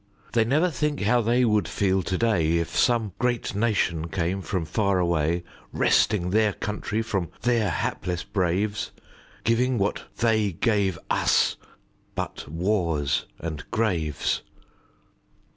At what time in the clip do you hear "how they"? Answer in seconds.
1.01-1.45